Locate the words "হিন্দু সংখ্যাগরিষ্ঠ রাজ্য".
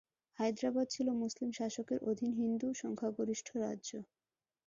2.41-3.89